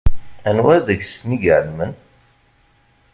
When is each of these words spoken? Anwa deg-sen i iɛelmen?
Anwa 0.49 0.75
deg-sen 0.87 1.29
i 1.37 1.37
iɛelmen? 1.49 1.93